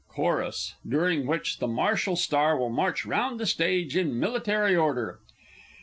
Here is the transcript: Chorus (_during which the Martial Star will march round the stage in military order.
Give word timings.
Chorus 0.07 0.73
(_during 0.83 1.27
which 1.27 1.59
the 1.59 1.67
Martial 1.67 2.15
Star 2.15 2.57
will 2.57 2.71
march 2.71 3.05
round 3.05 3.39
the 3.39 3.45
stage 3.45 3.95
in 3.95 4.19
military 4.19 4.75
order. 4.75 5.19